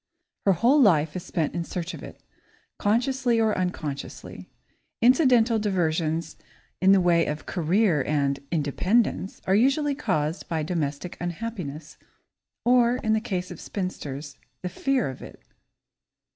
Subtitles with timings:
[0.47, 2.23] Her whole life is spent in search of it,
[2.79, 4.49] consciously or unconsciously.
[4.99, 6.37] Incidental diversions
[6.81, 11.99] in the way of "career" and "independence" are usually caused by domestic unhappiness,
[12.65, 15.39] or, in the case of spinsters, the fear of it.